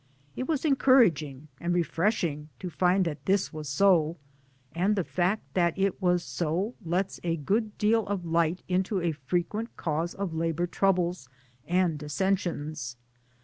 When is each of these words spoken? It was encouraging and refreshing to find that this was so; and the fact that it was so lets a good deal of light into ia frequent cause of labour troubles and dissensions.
It 0.35 0.47
was 0.47 0.65
encouraging 0.65 1.47
and 1.59 1.75
refreshing 1.75 2.49
to 2.57 2.71
find 2.71 3.05
that 3.05 3.23
this 3.27 3.53
was 3.53 3.69
so; 3.69 4.17
and 4.73 4.95
the 4.95 5.03
fact 5.03 5.53
that 5.53 5.77
it 5.77 6.01
was 6.01 6.23
so 6.23 6.73
lets 6.83 7.19
a 7.23 7.37
good 7.37 7.77
deal 7.77 8.07
of 8.07 8.25
light 8.25 8.63
into 8.67 8.99
ia 8.99 9.13
frequent 9.13 9.77
cause 9.77 10.15
of 10.15 10.33
labour 10.33 10.65
troubles 10.65 11.29
and 11.67 11.99
dissensions. 11.99 12.97